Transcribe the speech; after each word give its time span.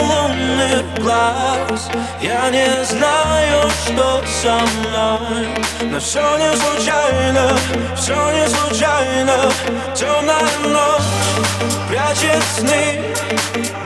лунных 0.00 0.84
глаз. 1.00 1.90
Я 2.20 2.50
не 2.50 2.84
знаю, 2.84 3.70
что 3.84 4.22
со 4.42 4.54
мной 4.54 5.48
Но 5.82 5.98
все 6.00 6.36
не 6.38 6.56
случайно, 6.56 7.56
все 7.96 8.30
не 8.32 8.48
случайно. 8.48 9.50
Темная 9.94 10.48
ночь 10.64 11.02
прячет 11.88 12.42
сны. 12.56 13.14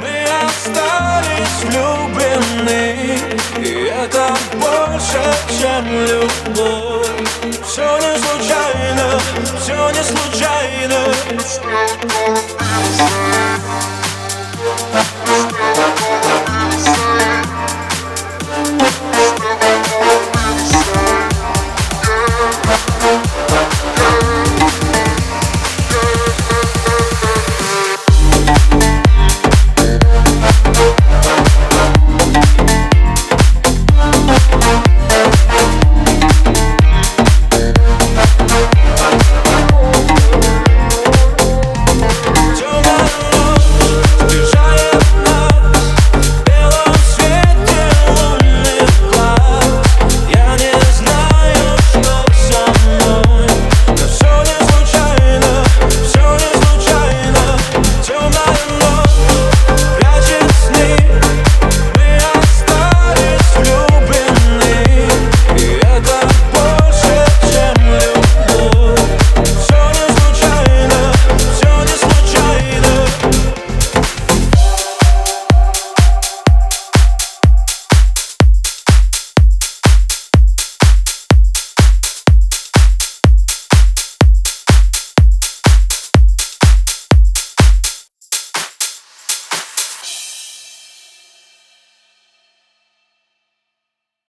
Мы 0.00 0.24
остались 0.46 1.64
влюблены 1.64 3.18
И 3.58 3.90
это 3.90 4.34
больше, 4.54 5.22
чем 5.60 5.84
любовь. 6.06 7.02
Все 7.66 7.98
не 7.98 8.18
случайно, 8.18 9.20
все 9.60 9.90
не 9.90 10.02
случайно. 10.02 10.22